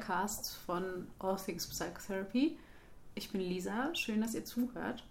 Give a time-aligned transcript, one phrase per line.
[0.00, 2.58] PIA-Casts von All Things Psychotherapy.
[3.14, 5.04] Ich bin Lisa, schön, dass ihr zuhört.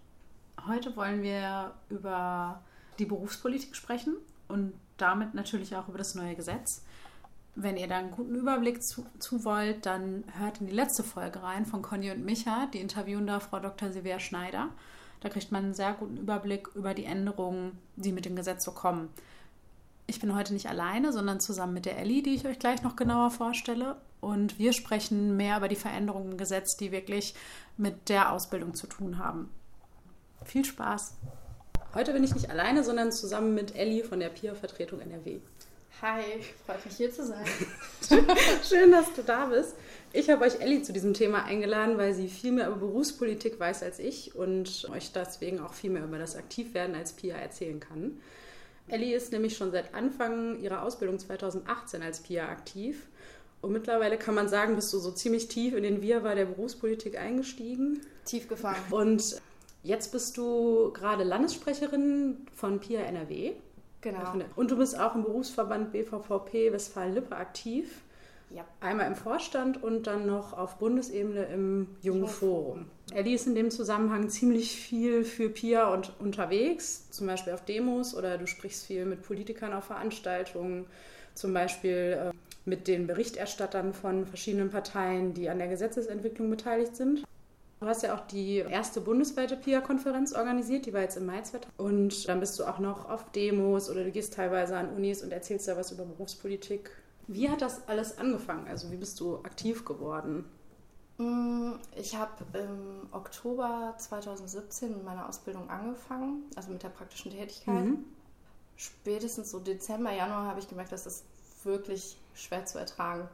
[0.66, 2.62] Heute wollen wir über
[2.98, 4.16] die Berufspolitik sprechen
[4.48, 6.84] und damit natürlich auch über das neue Gesetz.
[7.54, 11.42] Wenn ihr da einen guten Überblick zu, zu wollt, dann hört in die letzte Folge
[11.42, 13.92] rein von Conny und Micha, die interviewen da Frau Dr.
[13.92, 14.68] Silvia Schneider.
[15.20, 18.72] Da kriegt man einen sehr guten Überblick über die Änderungen, die mit dem Gesetz so
[18.72, 19.10] kommen.
[20.06, 22.96] Ich bin heute nicht alleine, sondern zusammen mit der Ellie, die ich euch gleich noch
[22.96, 23.96] genauer vorstelle.
[24.20, 27.34] Und wir sprechen mehr über die Veränderungen im Gesetz, die wirklich
[27.76, 29.50] mit der Ausbildung zu tun haben.
[30.44, 31.14] Viel Spaß!
[31.94, 35.40] Heute bin ich nicht alleine, sondern zusammen mit Ellie von der PIA-Vertretung NRW.
[36.02, 36.22] Hi,
[36.64, 37.44] freut mich hier zu sein.
[38.66, 39.74] Schön, dass du da bist.
[40.12, 43.82] Ich habe euch Ellie zu diesem Thema eingeladen, weil sie viel mehr über Berufspolitik weiß
[43.82, 48.18] als ich und euch deswegen auch viel mehr über das Aktivwerden als PIA erzählen kann.
[48.88, 53.06] Ellie ist nämlich schon seit Anfang ihrer Ausbildung 2018 als PIA aktiv.
[53.62, 57.18] Und mittlerweile kann man sagen, bist du so ziemlich tief in den Wirrwarr der Berufspolitik
[57.18, 58.00] eingestiegen.
[58.24, 58.82] Tief gefangen.
[58.90, 59.40] Und
[59.82, 63.52] jetzt bist du gerade Landessprecherin von PIA NRW.
[64.00, 64.34] Genau.
[64.56, 68.00] Und du bist auch im Berufsverband BVVP Westfalen-Lippe aktiv.
[68.48, 68.64] Ja.
[68.80, 72.86] Einmal im Vorstand und dann noch auf Bundesebene im Jungen Forum.
[73.12, 78.14] Ellie ist in dem Zusammenhang ziemlich viel für PIA und unterwegs, zum Beispiel auf Demos
[78.14, 80.86] oder du sprichst viel mit Politikern auf Veranstaltungen,
[81.34, 87.24] zum Beispiel äh, mit den Berichterstattern von verschiedenen Parteien, die an der Gesetzesentwicklung beteiligt sind.
[87.80, 91.66] Du hast ja auch die erste bundesweite PIA-Konferenz organisiert, die war jetzt im Mai 2000.
[91.78, 95.32] Und dann bist du auch noch auf Demos oder du gehst teilweise an Unis und
[95.32, 96.90] erzählst da was über Berufspolitik.
[97.26, 98.68] Wie hat das alles angefangen?
[98.68, 100.44] Also wie bist du aktiv geworden?
[101.16, 107.84] Mm, ich habe im Oktober 2017 mit meiner Ausbildung angefangen, also mit der praktischen Tätigkeit.
[107.84, 108.04] Mhm.
[108.76, 111.24] Spätestens so Dezember, Januar habe ich gemerkt, dass das
[111.64, 113.28] wirklich schwer zu ertragen.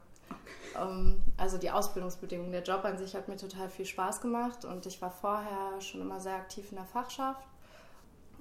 [0.78, 4.87] Ähm, also die Ausbildungsbedingungen, der Job an sich hat mir total viel Spaß gemacht und
[4.87, 7.47] ich war vorher schon immer sehr aktiv in der Fachschaft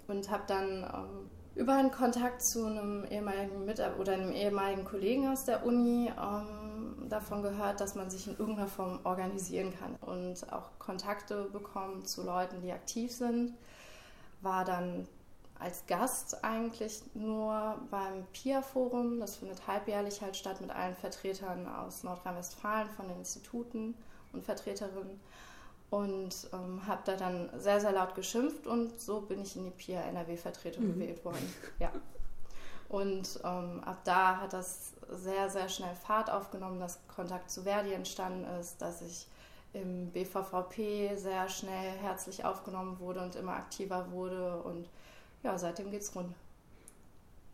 [0.07, 5.27] und habe dann ähm, über einen Kontakt zu einem ehemaligen Mitarbeiter oder einem ehemaligen Kollegen
[5.29, 10.51] aus der Uni ähm, davon gehört, dass man sich in irgendeiner Form organisieren kann und
[10.51, 13.53] auch Kontakte bekommen zu Leuten, die aktiv sind.
[14.41, 15.07] War dann
[15.59, 19.19] als Gast eigentlich nur beim PIA-Forum.
[19.19, 23.95] Das findet halbjährlich halt statt mit allen Vertretern aus Nordrhein-Westfalen von den Instituten
[24.33, 25.19] und Vertreterinnen.
[25.91, 29.69] Und ähm, habe da dann sehr, sehr laut geschimpft und so bin ich in die
[29.71, 30.93] PIA-NRW-Vertretung mhm.
[30.93, 31.53] gewählt worden.
[31.79, 31.91] Ja.
[32.89, 37.93] Und ähm, ab da hat das sehr, sehr schnell Fahrt aufgenommen, dass Kontakt zu Verdi
[37.93, 39.27] entstanden ist, dass ich
[39.73, 44.87] im BVVP sehr schnell herzlich aufgenommen wurde und immer aktiver wurde und
[45.45, 46.33] ja, seitdem geht's rund.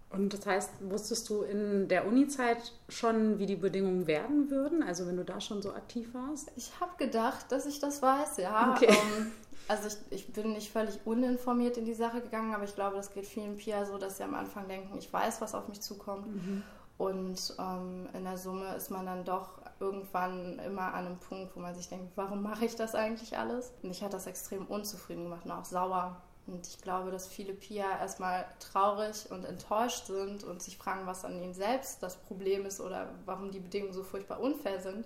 [0.09, 4.83] Und das heißt, wusstest du in der Uni-Zeit schon, wie die Bedingungen werden würden?
[4.83, 6.51] Also wenn du da schon so aktiv warst?
[6.57, 8.73] Ich habe gedacht, dass ich das weiß, ja.
[8.75, 8.89] Okay.
[8.89, 9.31] Ähm,
[9.69, 13.13] also ich, ich, bin nicht völlig uninformiert in die Sache gegangen, aber ich glaube, das
[13.13, 16.27] geht vielen Pia so, dass sie am Anfang denken, ich weiß, was auf mich zukommt.
[16.27, 16.63] Mhm.
[16.97, 21.61] Und ähm, in der Summe ist man dann doch irgendwann immer an einem Punkt, wo
[21.61, 23.71] man sich denkt, warum mache ich das eigentlich alles?
[23.81, 27.53] Und ich hat das extrem unzufrieden gemacht und auch sauer und ich glaube, dass viele
[27.53, 32.65] Pia erstmal traurig und enttäuscht sind und sich fragen, was an ihnen selbst das Problem
[32.65, 35.05] ist oder warum die Bedingungen so furchtbar unfair sind.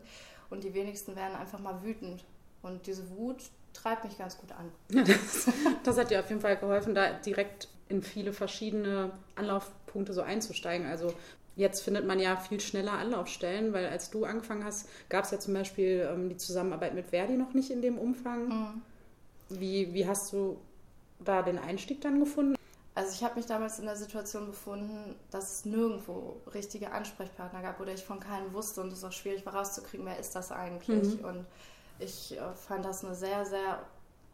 [0.50, 2.24] Und die wenigsten werden einfach mal wütend.
[2.62, 3.38] Und diese Wut
[3.74, 4.72] treibt mich ganz gut an.
[4.90, 5.50] Ja, das,
[5.84, 10.88] das hat dir auf jeden Fall geholfen, da direkt in viele verschiedene Anlaufpunkte so einzusteigen.
[10.88, 11.13] Also
[11.57, 15.40] Jetzt findet man ja viel schneller Anlaufstellen, weil als du angefangen hast, gab es ja
[15.40, 18.50] zum Beispiel ähm, die Zusammenarbeit mit Verdi noch nicht in dem Umfang.
[18.50, 18.81] Mhm.
[19.47, 20.57] Wie, wie hast du
[21.19, 22.55] da den Einstieg dann gefunden?
[22.95, 27.81] Also ich habe mich damals in der Situation befunden, dass es nirgendwo richtige Ansprechpartner gab
[27.81, 31.19] oder ich von keinem wusste und es auch schwierig war rauszukriegen, wer ist das eigentlich.
[31.19, 31.25] Mhm.
[31.25, 31.45] Und
[32.00, 33.81] ich äh, fand das eine sehr, sehr,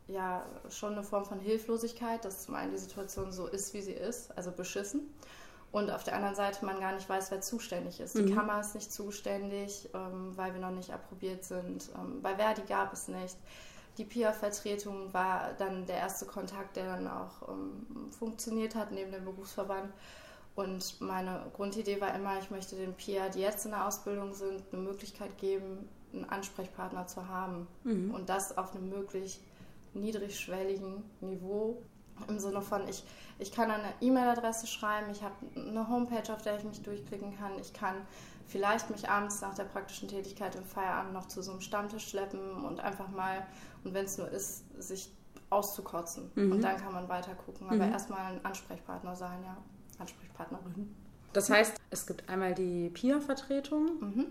[0.08, 3.94] ja, schon eine Form von Hilflosigkeit, dass zum einen die Situation so ist, wie sie
[3.94, 5.12] ist, also beschissen.
[5.72, 8.16] Und auf der anderen Seite man gar nicht weiß, wer zuständig ist.
[8.16, 8.28] Mhm.
[8.28, 11.90] Die Kammer ist nicht zuständig, ähm, weil wir noch nicht approbiert sind.
[11.96, 13.38] Ähm, bei Verdi gab es nicht
[13.98, 19.26] die PIA-Vertretung war dann der erste Kontakt, der dann auch ähm, funktioniert hat neben dem
[19.26, 19.92] Berufsverband.
[20.56, 24.64] Und meine Grundidee war immer, ich möchte den PIA, die jetzt in der Ausbildung sind,
[24.72, 27.68] eine Möglichkeit geben, einen Ansprechpartner zu haben.
[27.84, 28.14] Mhm.
[28.14, 29.42] Und das auf einem möglichst
[29.94, 31.82] niedrigschwelligen Niveau.
[32.28, 33.04] Im Sinne von, ich,
[33.40, 37.58] ich kann eine E-Mail-Adresse schreiben, ich habe eine Homepage, auf der ich mich durchklicken kann,
[37.60, 37.96] ich kann
[38.52, 42.66] vielleicht mich abends nach der praktischen Tätigkeit im Feierabend noch zu so einem Stammtisch schleppen
[42.66, 43.48] und einfach mal,
[43.84, 45.12] und wenn es nur ist, sich
[45.50, 46.32] auszukotzen.
[46.36, 46.52] Mhm.
[46.52, 47.68] Und dann kann man weiter gucken.
[47.68, 47.94] Aber mhm.
[47.94, 49.58] erstmal ein Ansprechpartner sein, ja.
[50.00, 50.96] Ansprechpartnerin.
[51.34, 54.26] Das heißt, es gibt einmal die PIA-Vertretung, mhm.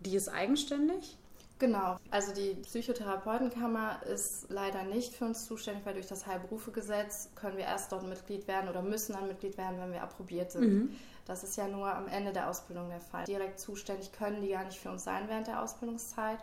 [0.00, 1.16] die ist eigenständig.
[1.60, 7.58] Genau, also die Psychotherapeutenkammer ist leider nicht für uns zuständig, weil durch das Heilberufegesetz können
[7.58, 10.72] wir erst dort Mitglied werden oder müssen dann Mitglied werden, wenn wir approbiert sind.
[10.72, 10.96] Mhm.
[11.30, 13.24] Das ist ja nur am Ende der Ausbildung der Fall.
[13.24, 16.40] Direkt zuständig können die gar nicht für uns sein während der Ausbildungszeit.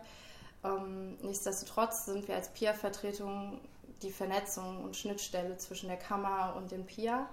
[0.64, 3.60] Ähm, nichtsdestotrotz sind wir als PIA-Vertretung
[4.00, 7.28] die Vernetzung und Schnittstelle zwischen der Kammer und dem PIA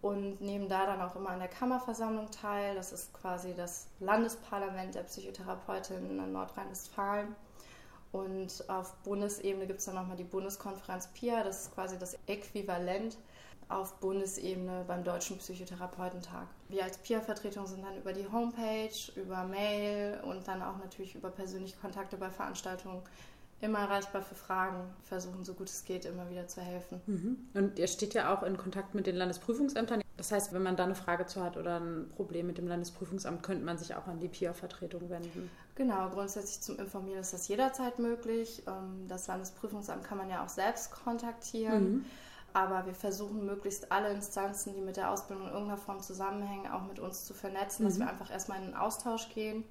[0.00, 2.74] und nehmen da dann auch immer an der Kammerversammlung teil.
[2.74, 7.36] Das ist quasi das Landesparlament der Psychotherapeutinnen in Nordrhein-Westfalen.
[8.12, 13.18] Und auf Bundesebene gibt es dann nochmal die Bundeskonferenz PIA, das ist quasi das Äquivalent
[13.68, 16.46] auf Bundesebene beim Deutschen Psychotherapeutentag.
[16.68, 21.30] Wir als PIA-Vertretung sind dann über die Homepage, über Mail und dann auch natürlich über
[21.30, 23.02] persönliche Kontakte bei Veranstaltungen
[23.60, 27.00] immer erreichbar für Fragen, versuchen so gut es geht immer wieder zu helfen.
[27.06, 27.36] Mhm.
[27.54, 30.02] Und ihr steht ja auch in Kontakt mit den Landesprüfungsämtern.
[30.16, 33.42] Das heißt, wenn man da eine Frage zu hat oder ein Problem mit dem Landesprüfungsamt,
[33.42, 35.50] könnte man sich auch an die PIA-Vertretung wenden.
[35.76, 38.62] Genau, grundsätzlich zum Informieren ist das jederzeit möglich.
[38.66, 41.92] Ähm, das Landesprüfungsamt kann man ja auch selbst kontaktieren.
[41.92, 42.04] Mhm.
[42.52, 46.86] Aber wir versuchen möglichst alle Instanzen, die mit der Ausbildung in irgendeiner Form zusammenhängen, auch
[46.86, 47.88] mit uns zu vernetzen, mhm.
[47.88, 49.64] dass wir einfach erstmal in den Austausch gehen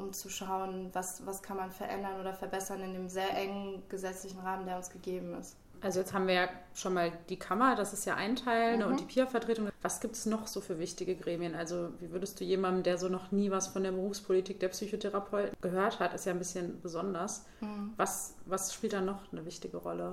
[0.00, 4.40] um zu schauen, was, was kann man verändern oder verbessern in dem sehr engen gesetzlichen
[4.40, 5.56] Rahmen, der uns gegeben ist.
[5.82, 8.84] Also jetzt haben wir ja schon mal die Kammer, das ist ja ein Teil, ne,
[8.84, 8.90] mhm.
[8.90, 9.70] und die PIA-Vertretung.
[9.82, 11.54] Was gibt es noch so für wichtige Gremien?
[11.54, 15.56] Also wie würdest du jemandem, der so noch nie was von der Berufspolitik der Psychotherapeuten
[15.60, 17.44] gehört hat, ist ja ein bisschen besonders.
[17.60, 17.94] Mhm.
[17.96, 20.12] Was, was spielt da noch eine wichtige Rolle?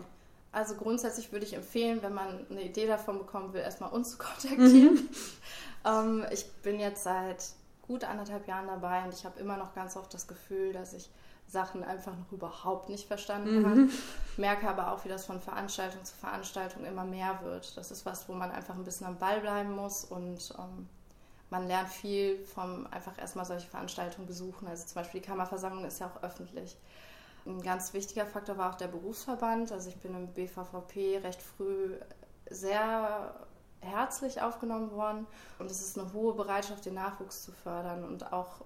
[0.51, 4.17] Also grundsätzlich würde ich empfehlen, wenn man eine Idee davon bekommen will, erstmal uns zu
[4.17, 4.95] kontaktieren.
[4.95, 5.09] Mhm.
[5.85, 7.43] ähm, ich bin jetzt seit
[7.81, 11.09] gut anderthalb Jahren dabei und ich habe immer noch ganz oft das Gefühl, dass ich
[11.47, 13.65] Sachen einfach noch überhaupt nicht verstanden mhm.
[13.65, 13.89] habe.
[14.37, 17.77] Merke aber auch, wie das von Veranstaltung zu Veranstaltung immer mehr wird.
[17.77, 20.87] Das ist was, wo man einfach ein bisschen am Ball bleiben muss und ähm,
[21.49, 24.67] man lernt viel vom einfach erstmal solche Veranstaltungen besuchen.
[24.67, 26.77] Also zum Beispiel die Kammerversammlung ist ja auch öffentlich.
[27.45, 29.71] Ein ganz wichtiger Faktor war auch der Berufsverband.
[29.71, 31.93] Also ich bin im BVVP recht früh
[32.49, 33.33] sehr
[33.79, 35.27] herzlich aufgenommen worden
[35.59, 38.65] und es ist eine hohe Bereitschaft, den Nachwuchs zu fördern und auch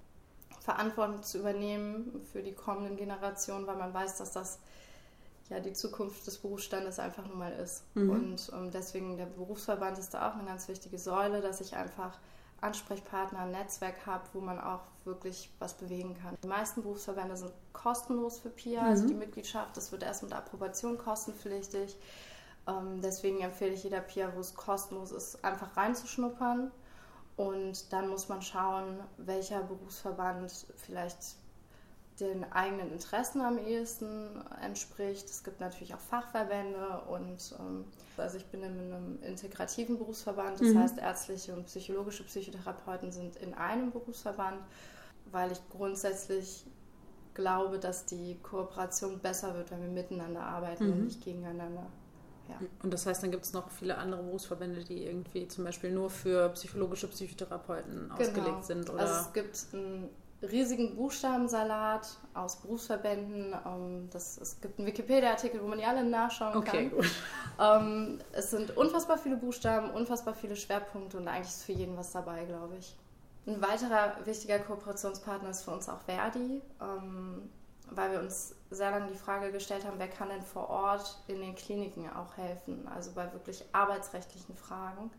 [0.61, 4.59] Verantwortung zu übernehmen für die kommenden Generationen, weil man weiß, dass das
[5.49, 7.83] ja die Zukunft des Berufsstandes einfach nun mal ist.
[7.95, 8.09] Mhm.
[8.09, 11.75] Und um, ähm, deswegen der Berufsverband ist da auch eine ganz wichtige Säule, dass ich
[11.75, 12.17] einfach
[12.61, 16.37] Ansprechpartner, ein Netzwerk habe, wo man auch wirklich was bewegen kann.
[16.43, 18.91] Die meisten Berufsverbände sind kostenlos für PIA, also mhm.
[18.91, 21.97] also die Mitgliedschaft, das wird erst mit Approbation kostenpflichtig.
[22.67, 26.71] Ähm, deswegen empfehle ich jeder Pia, wo es kostenlos ist, einfach reinzuschnuppern.
[27.37, 31.35] Und dann muss man schauen, welcher Berufsverband vielleicht
[32.19, 34.29] den eigenen Interessen am ehesten
[34.61, 35.25] entspricht.
[35.25, 37.85] Es gibt natürlich auch Fachverbände und ähm,
[38.17, 40.79] also ich bin in einem integrativen Berufsverband, das mhm.
[40.79, 44.59] heißt ärztliche und psychologische Psychotherapeuten sind in einem Berufsverband,
[45.31, 46.65] weil ich grundsätzlich
[47.33, 50.93] glaube, dass die Kooperation besser wird, wenn wir miteinander arbeiten mhm.
[50.93, 51.87] und nicht gegeneinander.
[52.59, 52.67] Ja.
[52.83, 56.09] Und das heißt, dann gibt es noch viele andere Berufsverbände, die irgendwie zum Beispiel nur
[56.09, 58.15] für psychologische Psychotherapeuten genau.
[58.15, 58.89] ausgelegt sind.
[58.89, 59.01] Oder?
[59.01, 60.09] Also es gibt einen
[60.41, 63.53] riesigen Buchstabensalat aus Berufsverbänden.
[63.65, 66.97] Ähm, das, es gibt einen Wikipedia-Artikel, wo man die alle nachschauen okay, kann.
[66.97, 67.05] Gut.
[67.59, 72.11] Ähm, es sind unfassbar viele Buchstaben, unfassbar viele Schwerpunkte und eigentlich ist für jeden was
[72.11, 72.95] dabei, glaube ich.
[73.45, 76.61] Ein weiterer wichtiger Kooperationspartner ist für uns auch Verdi.
[77.91, 81.41] Weil wir uns sehr lange die Frage gestellt haben, wer kann denn vor Ort in
[81.41, 85.11] den Kliniken auch helfen, also bei wirklich arbeitsrechtlichen Fragen.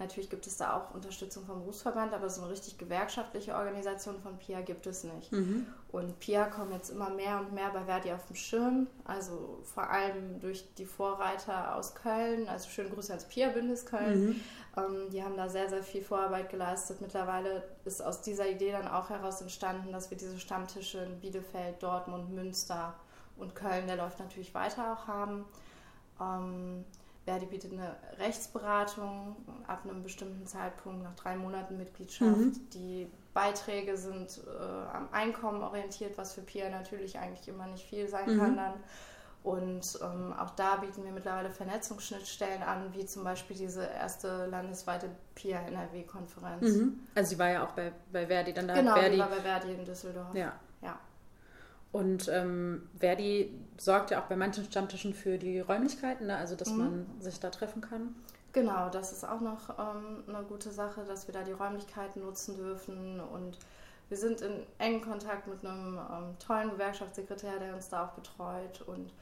[0.00, 4.38] Natürlich gibt es da auch Unterstützung vom Berufsverband, aber so eine richtig gewerkschaftliche Organisation von
[4.38, 5.30] PIA gibt es nicht.
[5.30, 5.66] Mhm.
[5.92, 9.90] Und PIA kommen jetzt immer mehr und mehr bei Verdi auf dem Schirm, also vor
[9.90, 14.28] allem durch die Vorreiter aus Köln, also schöne Grüße ans PIA-Bündnis Köln.
[14.28, 14.40] Mhm.
[14.78, 17.02] Ähm, die haben da sehr, sehr viel Vorarbeit geleistet.
[17.02, 21.82] Mittlerweile ist aus dieser Idee dann auch heraus entstanden, dass wir diese Stammtische in Bielefeld,
[21.82, 22.94] Dortmund, Münster
[23.36, 25.44] und Köln, der läuft natürlich weiter auch haben.
[26.18, 26.86] Ähm,
[27.24, 29.36] Verdi bietet eine Rechtsberatung
[29.66, 32.36] ab einem bestimmten Zeitpunkt, nach drei Monaten Mitgliedschaft.
[32.36, 32.70] Mhm.
[32.72, 38.08] Die Beiträge sind äh, am Einkommen orientiert, was für PIA natürlich eigentlich immer nicht viel
[38.08, 38.38] sein mhm.
[38.38, 38.74] kann dann.
[39.42, 45.08] Und ähm, auch da bieten wir mittlerweile Vernetzungsschnittstellen an, wie zum Beispiel diese erste landesweite
[45.34, 46.62] PIA NRW-Konferenz.
[46.62, 47.00] Mhm.
[47.14, 48.74] Also sie war ja auch bei, bei Verdi dann da.
[48.74, 49.16] Genau, Verdi.
[49.16, 50.34] die war bei Verdi in Düsseldorf.
[50.34, 50.52] Ja.
[50.82, 50.98] ja.
[51.92, 56.36] Und ähm, Verdi sorgt ja auch bei manchen Stammtischen für die Räumlichkeiten, ne?
[56.36, 56.78] also dass mhm.
[56.78, 58.14] man sich da treffen kann.
[58.52, 62.56] Genau, das ist auch noch ähm, eine gute Sache, dass wir da die Räumlichkeiten nutzen
[62.56, 63.20] dürfen.
[63.20, 63.58] Und
[64.08, 68.82] wir sind in engem Kontakt mit einem ähm, tollen Gewerkschaftssekretär, der uns da auch betreut
[68.82, 69.12] und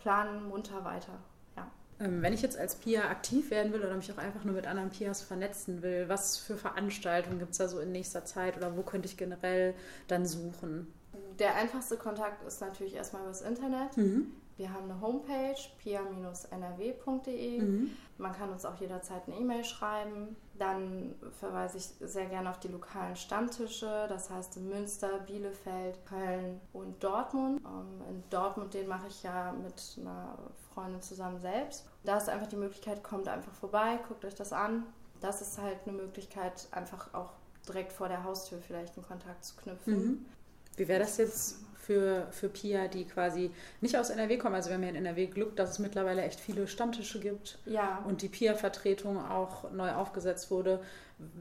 [0.00, 1.12] planen munter weiter.
[1.56, 1.70] Ja.
[2.00, 4.66] Ähm, wenn ich jetzt als Pia aktiv werden will oder mich auch einfach nur mit
[4.66, 8.76] anderen Pias vernetzen will, was für Veranstaltungen gibt es da so in nächster Zeit oder
[8.76, 9.74] wo könnte ich generell
[10.08, 10.92] dann suchen?
[11.38, 13.96] Der einfachste Kontakt ist natürlich erstmal übers Internet.
[13.96, 14.32] Mhm.
[14.56, 17.60] Wir haben eine Homepage, pia-nrw.de.
[17.60, 17.90] Mhm.
[18.18, 20.36] Man kann uns auch jederzeit eine E-Mail schreiben.
[20.58, 26.60] Dann verweise ich sehr gerne auf die lokalen Stammtische, das heißt in Münster, Bielefeld, Köln
[26.72, 27.60] und Dortmund.
[27.64, 30.38] Ähm, in Dortmund, den mache ich ja mit einer
[30.72, 31.88] Freundin zusammen selbst.
[32.04, 34.84] Da ist einfach die Möglichkeit, kommt einfach vorbei, guckt euch das an.
[35.20, 37.32] Das ist halt eine Möglichkeit, einfach auch
[37.66, 39.94] direkt vor der Haustür vielleicht einen Kontakt zu knüpfen.
[39.94, 40.26] Mhm.
[40.76, 43.50] Wie wäre das jetzt für, für Pia, die quasi
[43.80, 44.54] nicht aus NRW kommen?
[44.54, 48.02] Also wir haben ja in NRW Glück, dass es mittlerweile echt viele Stammtische gibt ja.
[48.06, 50.80] und die Pia-Vertretung auch neu aufgesetzt wurde.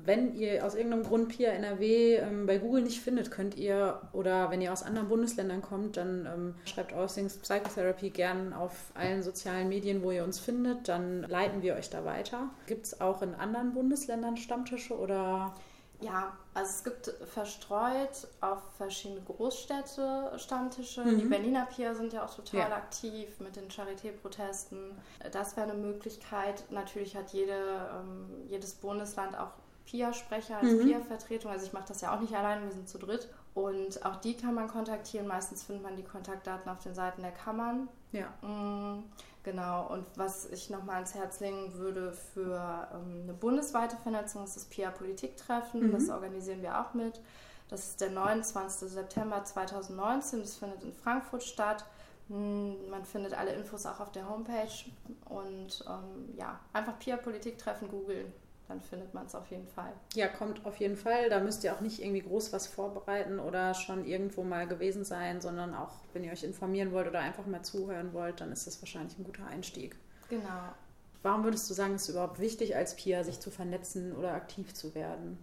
[0.04, 4.52] Wenn ihr aus irgendeinem Grund Pia NRW ähm, bei Google nicht findet, könnt ihr, oder
[4.52, 9.70] wenn ihr aus anderen Bundesländern kommt, dann ähm, schreibt Ausings Psychotherapy gern auf allen sozialen
[9.70, 12.50] Medien, wo ihr uns findet, dann leiten wir euch da weiter.
[12.68, 15.56] Gibt es auch in anderen Bundesländern Stammtische oder...
[16.02, 21.04] Ja, also es gibt verstreut auf verschiedene Großstädte Stammtische.
[21.04, 21.20] Mhm.
[21.20, 22.76] Die Berliner Pia sind ja auch total ja.
[22.76, 24.98] aktiv mit den Charité-Protesten.
[25.32, 26.64] Das wäre eine Möglichkeit.
[26.72, 29.52] Natürlich hat jede, ähm, jedes Bundesland auch
[29.86, 30.88] Pia-Sprecher als mhm.
[30.88, 31.52] Pia-Vertretung.
[31.52, 33.30] Also ich mache das ja auch nicht alleine, wir sind zu dritt.
[33.54, 35.28] Und auch die kann man kontaktieren.
[35.28, 37.90] Meistens findet man die Kontaktdaten auf den Seiten der Kammern.
[38.12, 38.28] Ja.
[38.42, 39.04] Mhm.
[39.44, 44.56] Genau, und was ich nochmal ans Herz legen würde für ähm, eine bundesweite Vernetzung ist
[44.56, 45.88] das PIA-Politiktreffen.
[45.88, 45.92] Mhm.
[45.92, 47.20] Das organisieren wir auch mit.
[47.68, 48.90] Das ist der 29.
[48.90, 50.42] September 2019.
[50.42, 51.86] Das findet in Frankfurt statt.
[52.28, 54.92] Hm, man findet alle Infos auch auf der Homepage.
[55.26, 58.32] Und ähm, ja, einfach PIA-Politiktreffen googeln
[58.72, 59.92] dann findet man es auf jeden Fall.
[60.14, 61.30] Ja, kommt auf jeden Fall.
[61.30, 65.42] Da müsst ihr auch nicht irgendwie groß was vorbereiten oder schon irgendwo mal gewesen sein,
[65.42, 68.82] sondern auch, wenn ihr euch informieren wollt oder einfach mal zuhören wollt, dann ist das
[68.82, 69.96] wahrscheinlich ein guter Einstieg.
[70.30, 70.74] Genau.
[71.22, 74.74] Warum würdest du sagen, ist es überhaupt wichtig, als Pia sich zu vernetzen oder aktiv
[74.74, 75.38] zu werden?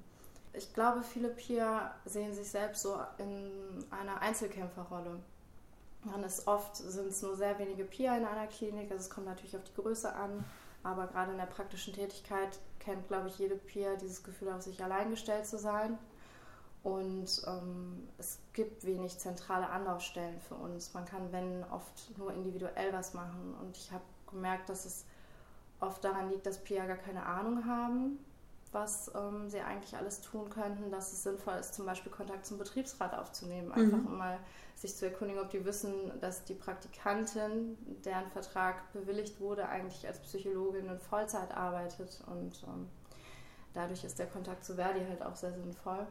[0.55, 5.21] Ich glaube, viele Pia sehen sich selbst so in einer Einzelkämpferrolle.
[6.05, 9.27] Man ist oft, sind es nur sehr wenige Pia in einer Klinik, also es kommt
[9.27, 10.45] natürlich auf die Größe an,
[10.83, 14.83] aber gerade in der praktischen Tätigkeit kennt, glaube ich, jede Peer dieses Gefühl, auf sich
[14.83, 15.99] allein gestellt zu sein.
[16.83, 20.95] Und ähm, es gibt wenig zentrale Anlaufstellen für uns.
[20.95, 23.55] Man kann, wenn, oft nur individuell was machen.
[23.61, 25.05] Und ich habe gemerkt, dass es
[25.81, 28.19] oft daran liegt, dass Peer gar keine Ahnung haben,
[28.73, 32.59] was ähm, sie eigentlich alles tun könnten, dass es sinnvoll ist, zum Beispiel Kontakt zum
[32.59, 33.73] Betriebsrat aufzunehmen.
[33.73, 34.19] Einfach mhm.
[34.19, 34.39] mal
[34.75, 40.21] sich zu erkundigen, ob die wissen, dass die Praktikantin, deren Vertrag bewilligt wurde, eigentlich als
[40.21, 42.21] Psychologin in Vollzeit arbeitet.
[42.27, 42.89] Und ähm,
[43.73, 46.07] dadurch ist der Kontakt zu Verdi halt auch sehr sinnvoll.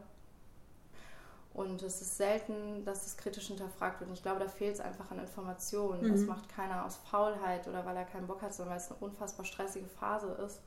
[1.54, 4.10] Und es ist selten, dass das kritisch hinterfragt wird.
[4.10, 6.08] Und ich glaube, da fehlt es einfach an Informationen.
[6.08, 6.12] Mhm.
[6.12, 9.00] Das macht keiner aus Faulheit oder weil er keinen Bock hat, sondern weil es eine
[9.00, 10.60] unfassbar stressige Phase ist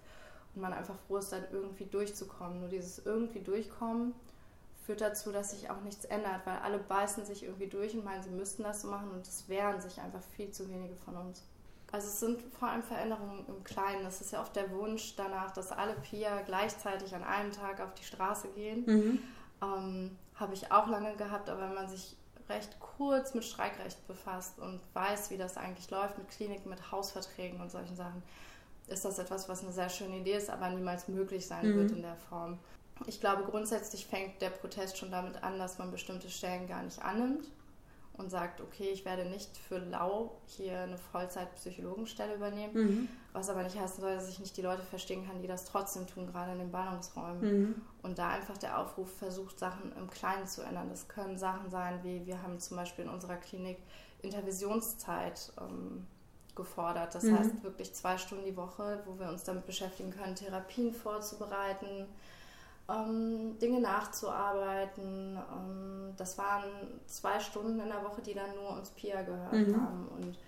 [0.54, 2.60] und man einfach froh ist, dann irgendwie durchzukommen.
[2.60, 4.14] Nur dieses irgendwie durchkommen
[4.84, 8.22] führt dazu, dass sich auch nichts ändert, weil alle beißen sich irgendwie durch und meinen,
[8.22, 11.42] sie müssten das so machen und es wehren sich einfach viel zu wenige von uns.
[11.92, 14.06] Also es sind vor allem Veränderungen im Kleinen.
[14.06, 17.94] Es ist ja oft der Wunsch danach, dass alle Pia gleichzeitig an einem Tag auf
[17.94, 18.84] die Straße gehen.
[18.86, 19.18] Mhm.
[19.62, 22.16] Ähm, Habe ich auch lange gehabt, aber wenn man sich
[22.48, 27.60] recht kurz mit Streikrecht befasst und weiß, wie das eigentlich läuft mit Kliniken, mit Hausverträgen
[27.60, 28.22] und solchen Sachen,
[28.90, 31.76] ist das etwas, was eine sehr schöne Idee ist, aber niemals möglich sein mhm.
[31.76, 32.58] wird in der Form.
[33.06, 37.00] Ich glaube, grundsätzlich fängt der Protest schon damit an, dass man bestimmte Stellen gar nicht
[37.02, 37.46] annimmt
[38.20, 43.08] und sagt, okay, ich werde nicht für lau hier eine Vollzeit-Psychologenstelle übernehmen, mhm.
[43.32, 46.06] was aber nicht heißen soll, dass ich nicht die Leute verstehen kann, die das trotzdem
[46.06, 47.40] tun, gerade in den Ballungsräumen.
[47.40, 47.74] Mhm.
[48.02, 50.90] Und da einfach der Aufruf versucht, Sachen im Kleinen zu ändern.
[50.90, 53.78] Das können Sachen sein, wie wir haben zum Beispiel in unserer Klinik
[54.20, 56.06] Intervisionszeit ähm,
[56.60, 57.14] gefordert.
[57.14, 57.38] Das mhm.
[57.38, 62.06] heißt wirklich zwei Stunden die Woche, wo wir uns damit beschäftigen können, Therapien vorzubereiten,
[62.88, 65.36] ähm, Dinge nachzuarbeiten.
[65.36, 66.64] Ähm, das waren
[67.06, 69.76] zwei Stunden in der Woche, die dann nur uns Pia gehört mhm.
[69.80, 70.08] haben.
[70.16, 70.38] Und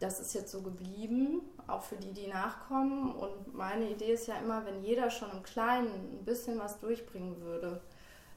[0.00, 3.12] das ist jetzt so geblieben, auch für die, die nachkommen.
[3.12, 7.40] Und meine Idee ist ja immer, wenn jeder schon im Kleinen ein bisschen was durchbringen
[7.40, 7.80] würde,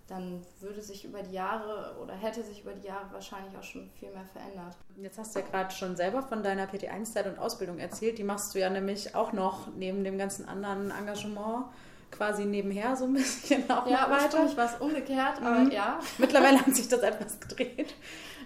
[0.10, 3.90] dann würde sich über die Jahre oder hätte sich über die Jahre wahrscheinlich auch schon
[4.00, 4.76] viel mehr verändert.
[4.98, 8.18] Jetzt hast du ja gerade schon selber von deiner PT1-Zeit und Ausbildung erzählt.
[8.18, 11.66] Die machst du ja nämlich auch noch neben dem ganzen anderen Engagement
[12.12, 14.46] quasi nebenher so ein bisschen auch ja, weiter.
[14.46, 15.72] Ja, war es umgekehrt, aber mhm.
[15.72, 16.00] ja.
[16.18, 17.94] Mittlerweile hat sich das etwas gedreht.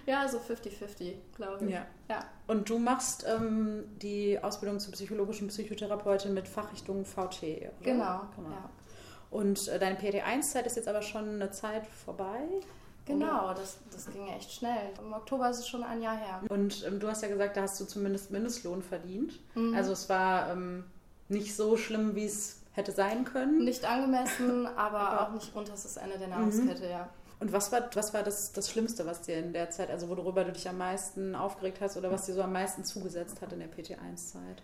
[0.06, 1.70] Ja, so 50-50, glaube ich.
[1.70, 1.86] Ja.
[2.10, 2.24] ja.
[2.46, 7.72] Und du machst ähm, die Ausbildung zur psychologischen Psychotherapeutin mit Fachrichtung VT, oder?
[7.82, 8.50] Genau, genau.
[8.50, 8.70] Ja.
[9.34, 12.38] Und äh, deine PT1-Zeit ist jetzt aber schon eine Zeit vorbei?
[13.04, 14.90] Genau, das, das ging echt schnell.
[15.04, 16.40] Im Oktober ist es schon ein Jahr her.
[16.48, 19.40] Und ähm, du hast ja gesagt, da hast du zumindest Mindestlohn verdient.
[19.56, 19.74] Mhm.
[19.74, 20.84] Also es war ähm,
[21.28, 23.64] nicht so schlimm, wie es hätte sein können.
[23.64, 26.90] Nicht angemessen, aber, aber auch nicht unterstes Ende der Nahrungskette, mhm.
[26.90, 27.08] ja.
[27.40, 30.44] Und was war, was war das, das Schlimmste, was dir in der Zeit, also worüber
[30.44, 33.58] du dich am meisten aufgeregt hast oder was dir so am meisten zugesetzt hat in
[33.58, 34.62] der PT1-Zeit?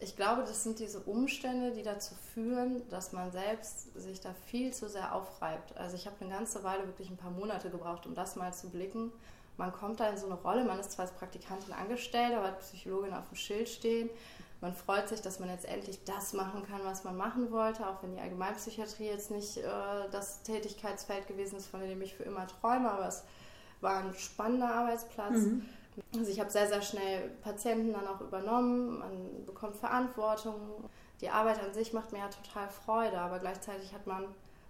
[0.00, 4.72] Ich glaube, das sind diese Umstände, die dazu führen, dass man selbst sich da viel
[4.72, 5.76] zu sehr aufreibt.
[5.76, 8.68] Also ich habe eine ganze Weile, wirklich ein paar Monate gebraucht, um das mal zu
[8.68, 9.10] blicken.
[9.56, 12.60] Man kommt da in so eine Rolle, man ist zwar als Praktikantin angestellt, aber hat
[12.60, 14.10] Psychologin auf dem Schild stehen
[14.60, 18.02] man freut sich, dass man jetzt endlich das machen kann, was man machen wollte, auch
[18.02, 19.62] wenn die Allgemeinpsychiatrie jetzt nicht äh,
[20.10, 23.22] das Tätigkeitsfeld gewesen ist, von dem ich für immer träume, aber es
[23.80, 25.36] war ein spannender Arbeitsplatz.
[25.36, 25.66] Mhm.
[26.16, 30.88] Also ich habe sehr, sehr schnell Patienten dann auch übernommen, man bekommt Verantwortung.
[31.20, 34.24] Die Arbeit an sich macht mir ja total Freude, aber gleichzeitig hat man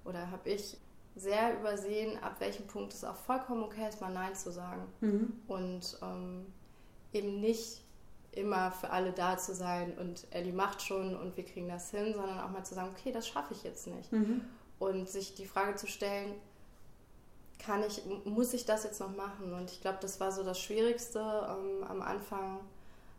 [0.05, 0.79] oder habe ich
[1.17, 4.83] sehr übersehen, ab welchem Punkt es auch vollkommen okay ist, mal Nein zu sagen.
[5.01, 5.33] Mhm.
[5.49, 6.47] Und ähm,
[7.13, 7.83] eben nicht
[8.33, 12.13] immer für alle da zu sein und Ellie macht schon und wir kriegen das hin,
[12.15, 14.13] sondern auch mal zu sagen, okay, das schaffe ich jetzt nicht.
[14.13, 14.43] Mhm.
[14.79, 16.35] Und sich die Frage zu stellen,
[17.67, 19.53] kann ich, muss ich das jetzt noch machen?
[19.53, 22.61] Und ich glaube, das war so das Schwierigste ähm, am Anfang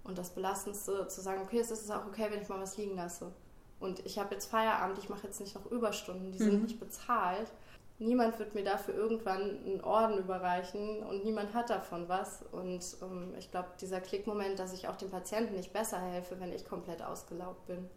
[0.03, 2.95] und das Belastendste, zu sagen, okay, es ist auch okay, wenn ich mal was liegen
[2.95, 3.31] lasse.
[3.79, 6.51] Und ich habe jetzt Feierabend, ich mache jetzt nicht noch Überstunden, die mhm.
[6.51, 7.51] sind nicht bezahlt
[7.99, 12.43] niemand wird mir dafür irgendwann einen Orden überreichen und niemand hat davon was.
[12.51, 16.53] Und ähm, ich glaube, dieser Klickmoment, dass ich auch dem Patienten nicht besser helfe, wenn
[16.53, 17.89] ich komplett ausgelaugt bin.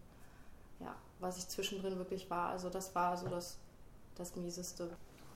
[0.81, 2.49] Ja, was ich zwischendrin wirklich war.
[2.49, 3.59] Also das war so das,
[4.15, 4.91] das Mieseste.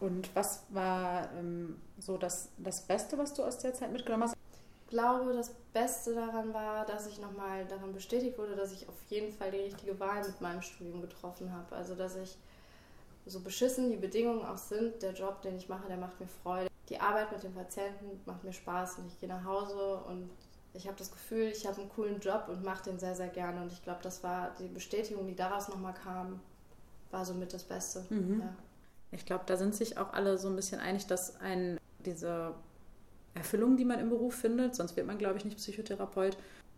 [0.05, 4.37] Und was war ähm, so das, das Beste, was du aus der Zeit mitgenommen hast?
[4.85, 9.03] Ich glaube, das Beste daran war, dass ich nochmal daran bestätigt wurde, dass ich auf
[9.09, 11.75] jeden Fall die richtige Wahl mit meinem Studium getroffen habe.
[11.75, 12.37] Also dass ich
[13.25, 16.69] so beschissen die Bedingungen auch sind, der Job, den ich mache, der macht mir Freude.
[16.91, 20.29] Die Arbeit mit den Patienten macht mir Spaß und ich gehe nach Hause und
[20.75, 23.63] ich habe das Gefühl, ich habe einen coolen Job und mache den sehr, sehr gerne.
[23.63, 26.41] Und ich glaube, das war die Bestätigung, die daraus nochmal kam,
[27.11, 28.05] war somit das Beste.
[28.11, 28.41] Mhm.
[28.41, 28.55] Ja.
[29.15, 32.55] Ich glaube, da sind sich auch alle so ein bisschen einig, dass ein diese
[33.35, 36.37] Erfüllung, die man im Beruf findet, sonst wird man, glaube ich, nicht Psychotherapeut,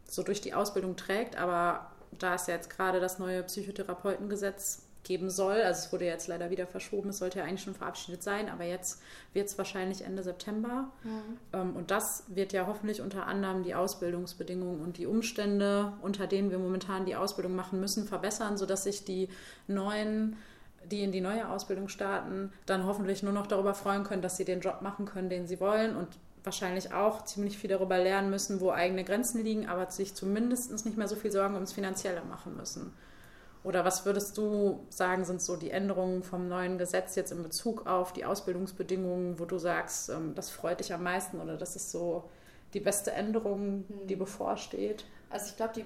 [0.09, 1.37] so durch die Ausbildung trägt.
[1.37, 5.62] Aber da ist ja jetzt gerade das neue Psychotherapeutengesetz geben soll.
[5.62, 8.64] Also es wurde jetzt leider wieder verschoben, es sollte ja eigentlich schon verabschiedet sein, aber
[8.64, 9.01] jetzt
[9.33, 10.90] wird es wahrscheinlich Ende September.
[11.05, 11.38] Mhm.
[11.53, 16.51] Ähm, und das wird ja hoffentlich unter anderem die Ausbildungsbedingungen und die Umstände, unter denen
[16.51, 19.29] wir momentan die Ausbildung machen müssen, verbessern, sodass sich die
[19.68, 20.37] neuen
[20.90, 24.44] die in die neue Ausbildung starten, dann hoffentlich nur noch darüber freuen können, dass sie
[24.44, 26.09] den Job machen können, den sie wollen und
[26.44, 30.96] wahrscheinlich auch ziemlich viel darüber lernen müssen, wo eigene Grenzen liegen, aber sich zumindest nicht
[30.96, 32.92] mehr so viel Sorgen ums Finanzielle machen müssen.
[33.64, 37.88] Oder was würdest du sagen, sind so die Änderungen vom neuen Gesetz jetzt in Bezug
[37.88, 41.90] auf die Ausbildungsbedingungen, wo du sagst, ähm, das freut dich am meisten oder das ist
[41.90, 42.31] so
[42.75, 44.20] die beste Änderung, die hm.
[44.20, 45.05] bevorsteht?
[45.31, 45.85] Also ich glaube,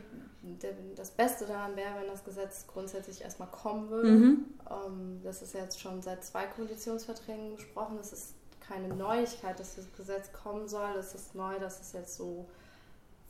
[0.97, 4.11] das Beste daran wäre, wenn das Gesetz grundsätzlich erstmal kommen würde.
[4.11, 4.45] Mhm.
[4.71, 7.99] Ähm, das ist jetzt schon seit zwei Koalitionsverträgen besprochen.
[8.01, 10.91] Es ist keine Neuigkeit, dass das Gesetz kommen soll.
[10.99, 12.49] Es ist neu, dass es jetzt so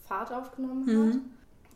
[0.07, 1.15] Fahrt aufgenommen hat.
[1.15, 1.31] Mhm.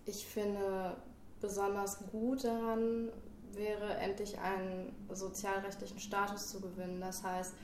[0.07, 0.97] Ich finde,
[1.41, 3.11] besonders gut daran
[3.53, 7.01] wäre, endlich einen sozialrechtlichen Status zu gewinnen.
[7.01, 7.55] Das heißt,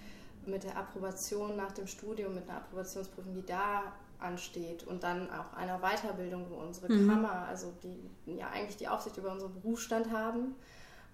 [0.47, 5.53] mit der Approbation nach dem Studium, mit einer Approbationsprüfung, die da ansteht und dann auch
[5.57, 7.09] einer Weiterbildung, wo unsere mhm.
[7.09, 10.55] Kammer, also die ja eigentlich die Aufsicht über unseren Berufsstand haben,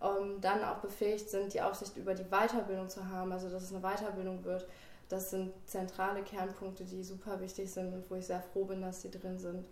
[0.03, 3.73] ähm, dann auch befähigt sind, die Aufsicht über die Weiterbildung zu haben, also dass es
[3.73, 4.67] eine Weiterbildung wird.
[5.09, 9.03] Das sind zentrale Kernpunkte, die super wichtig sind und wo ich sehr froh bin, dass
[9.03, 9.65] sie drin sind.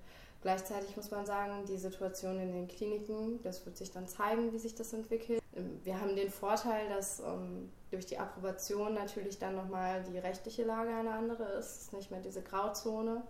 [0.43, 4.59] Gleichzeitig muss man sagen, die Situation in den Kliniken, das wird sich dann zeigen, wie
[4.59, 5.43] sich das entwickelt.
[5.57, 10.65] Ähm, wir haben den Vorteil, dass ähm, durch die Approbation natürlich dann nochmal die rechtliche
[10.65, 11.67] Lage eine andere ist.
[11.67, 13.23] Es ist nicht mehr diese Grauzone.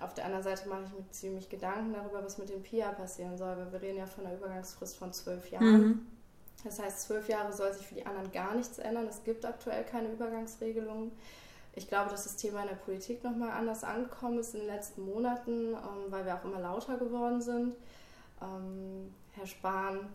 [0.00, 3.38] Auf der anderen Seite mache ich mir ziemlich Gedanken darüber, was mit dem PIA passieren
[3.38, 5.80] soll, weil wir reden ja von einer Übergangsfrist von zwölf Jahren.
[5.80, 6.06] Mhm.
[6.64, 9.06] Das heißt, zwölf Jahre soll sich für die anderen gar nichts ändern.
[9.08, 11.12] Es gibt aktuell keine Übergangsregelungen.
[11.74, 15.04] Ich glaube, dass das Thema in der Politik nochmal anders angekommen ist in den letzten
[15.04, 17.76] Monaten, ähm, weil wir auch immer lauter geworden sind.
[18.42, 20.08] Ähm, Herr Spahn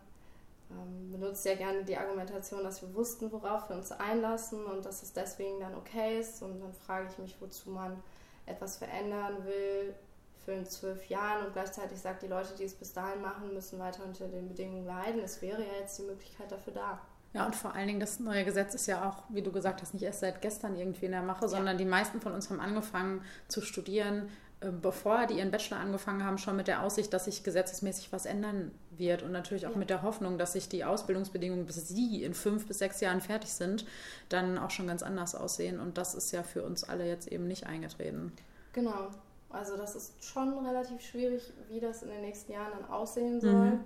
[1.12, 5.14] benutzt ja gerne die Argumentation, dass wir wussten, worauf wir uns einlassen und dass es
[5.14, 6.42] deswegen dann okay ist.
[6.42, 8.02] Und dann frage ich mich, wozu man
[8.46, 9.96] etwas verändern will
[10.44, 13.80] für in zwölf Jahren und gleichzeitig sagt, die Leute, die es bis dahin machen, müssen
[13.80, 15.22] weiter unter den Bedingungen leiden.
[15.22, 17.02] Es wäre ja jetzt die Möglichkeit dafür da.
[17.34, 19.94] Ja, und vor allen Dingen, das neue Gesetz ist ja auch, wie du gesagt hast,
[19.94, 23.22] nicht erst seit gestern irgendwie in der Mache, sondern die meisten von uns haben angefangen
[23.48, 28.12] zu studieren bevor die ihren Bachelor angefangen haben, schon mit der Aussicht, dass sich gesetzesmäßig
[28.12, 29.78] was ändern wird und natürlich auch ja.
[29.78, 33.52] mit der Hoffnung, dass sich die Ausbildungsbedingungen, bis sie in fünf bis sechs Jahren fertig
[33.52, 33.86] sind,
[34.30, 35.80] dann auch schon ganz anders aussehen.
[35.80, 38.32] Und das ist ja für uns alle jetzt eben nicht eingetreten.
[38.74, 39.10] Genau.
[39.50, 43.54] Also das ist schon relativ schwierig, wie das in den nächsten Jahren dann aussehen soll.
[43.54, 43.80] Mhm.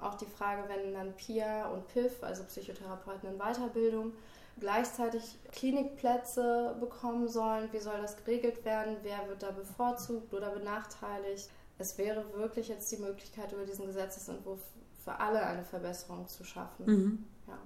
[0.00, 4.12] Auch die Frage, wenn dann PIA und PIF, also Psychotherapeuten in Weiterbildung,
[4.60, 7.68] gleichzeitig Klinikplätze bekommen sollen.
[7.72, 8.96] Wie soll das geregelt werden?
[9.02, 11.48] Wer wird da bevorzugt oder benachteiligt?
[11.78, 14.60] Es wäre wirklich jetzt die Möglichkeit, über diesen Gesetzesentwurf
[15.04, 16.86] für alle eine Verbesserung zu schaffen.
[16.86, 17.24] Mhm.
[17.46, 17.58] Ja.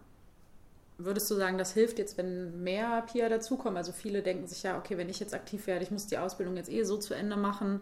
[0.98, 3.76] Würdest du sagen, das hilft jetzt, wenn mehr PIA dazukommen?
[3.76, 6.57] Also viele denken sich ja, okay, wenn ich jetzt aktiv werde, ich muss die Ausbildung
[6.57, 7.81] jetzt eh so zu Ende machen.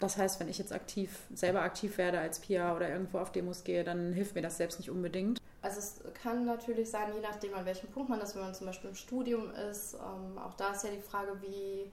[0.00, 3.62] Das heißt, wenn ich jetzt aktiv, selber aktiv werde als PIA oder irgendwo auf Demos
[3.62, 5.40] gehe, dann hilft mir das selbst nicht unbedingt.
[5.62, 8.66] Also es kann natürlich sein, je nachdem an welchem Punkt man ist, wenn man zum
[8.66, 9.94] Beispiel im Studium ist.
[9.94, 11.90] Ähm, auch da ist ja die Frage, wie,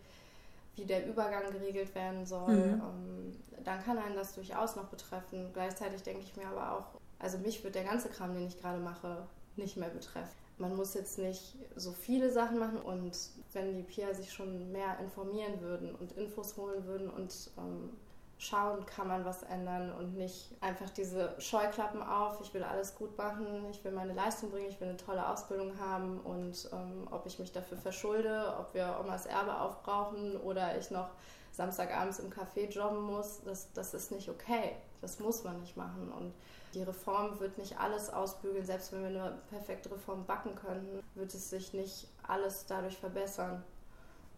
[0.75, 2.55] wie der Übergang geregelt werden soll.
[2.55, 2.81] Mhm.
[2.81, 5.51] Ähm, dann kann einen das durchaus noch betreffen.
[5.53, 8.79] Gleichzeitig denke ich mir aber auch, also mich wird der ganze Kram, den ich gerade
[8.79, 9.17] mache,
[9.55, 10.33] nicht mehr betreffen.
[10.57, 13.17] Man muss jetzt nicht so viele Sachen machen und
[13.53, 17.91] wenn die PIA sich schon mehr informieren würden und Infos holen würden und ähm,
[18.39, 23.15] schauen, kann man was ändern und nicht einfach diese Scheuklappen auf, ich will alles gut
[23.17, 27.25] machen, ich will meine Leistung bringen, ich will eine tolle Ausbildung haben und ähm, ob
[27.25, 31.09] ich mich dafür verschulde, ob wir Omas Erbe aufbrauchen oder ich noch
[31.51, 34.77] Samstagabends im Café jobben muss, das, das ist nicht okay.
[35.01, 36.11] Das muss man nicht machen.
[36.11, 36.33] Und
[36.73, 38.65] die Reform wird nicht alles ausbügeln.
[38.65, 43.63] Selbst wenn wir eine perfekte Reform backen könnten, wird es sich nicht alles dadurch verbessern.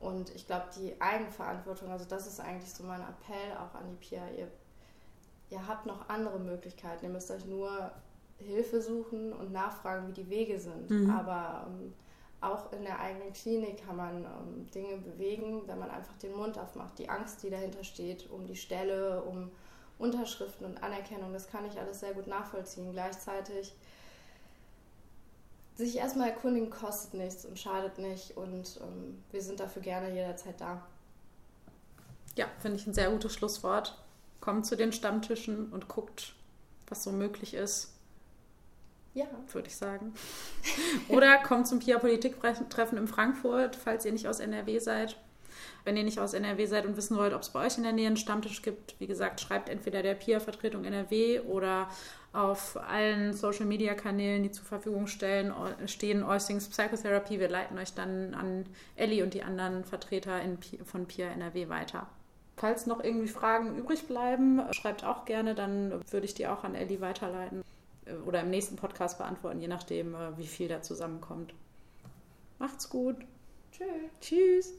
[0.01, 3.95] Und ich glaube, die Eigenverantwortung, also das ist eigentlich so mein Appell auch an die
[3.95, 4.27] PIA.
[4.37, 4.51] Ihr,
[5.51, 7.05] ihr habt noch andere Möglichkeiten.
[7.05, 7.91] Ihr müsst euch nur
[8.39, 10.89] Hilfe suchen und nachfragen, wie die Wege sind.
[10.89, 11.09] Mhm.
[11.11, 11.93] Aber ähm,
[12.41, 16.57] auch in der eigenen Klinik kann man ähm, Dinge bewegen, wenn man einfach den Mund
[16.57, 16.97] aufmacht.
[16.97, 19.51] Die Angst, die dahinter steht, um die Stelle, um
[19.99, 22.91] Unterschriften und Anerkennung, das kann ich alles sehr gut nachvollziehen.
[22.91, 23.75] Gleichzeitig
[25.81, 30.59] sich erstmal erkundigen kostet nichts und schadet nicht und ähm, wir sind dafür gerne jederzeit
[30.59, 30.81] da.
[32.35, 33.97] Ja, finde ich ein sehr gutes Schlusswort.
[34.39, 36.33] Kommt zu den Stammtischen und guckt,
[36.87, 37.93] was so möglich ist.
[39.13, 39.25] Ja.
[39.51, 40.13] Würde ich sagen.
[41.09, 45.17] Oder kommt zum Pia-Politik-Treffen in Frankfurt, falls ihr nicht aus NRW seid.
[45.83, 47.91] Wenn ihr nicht aus NRW seid und wissen wollt, ob es bei euch in der
[47.91, 51.89] Nähe einen Stammtisch gibt, wie gesagt, schreibt entweder der PIA-Vertretung NRW oder
[52.33, 55.53] auf allen Social Media Kanälen, die zur Verfügung stellen,
[55.85, 57.39] stehen All Things Psychotherapy.
[57.39, 58.65] Wir leiten euch dann an
[58.95, 62.07] Ellie und die anderen Vertreter in, von PIA NRW weiter.
[62.57, 66.75] Falls noch irgendwie Fragen übrig bleiben, schreibt auch gerne, dann würde ich die auch an
[66.75, 67.63] Ellie weiterleiten
[68.05, 71.53] äh, oder im nächsten Podcast beantworten, je nachdem, äh, wie viel da zusammenkommt.
[72.59, 73.15] Macht's gut.
[73.71, 73.87] Tschüss.
[74.21, 74.73] Tschüss.